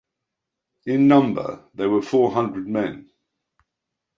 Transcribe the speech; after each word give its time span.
In 0.87 1.07
number 1.07 1.63
they 1.75 1.85
were 1.85 2.01
four 2.01 2.31
hundred 2.31 2.67
men. 2.67 3.11